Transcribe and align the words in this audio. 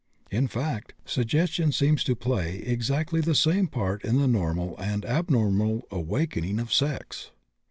In 0.31 0.47
fact, 0.47 0.93
suggestion 1.05 1.71
seems 1.71 2.03
to 2.05 2.15
play 2.15 2.55
exactly 2.63 3.21
the 3.21 3.35
same 3.35 3.67
part 3.67 4.03
in 4.03 4.17
the 4.17 4.25
normal 4.27 4.75
and 4.79 5.05
abnormal 5.05 5.83
awakening 5.91 6.57
of 6.59 6.73
sex." 6.73 7.29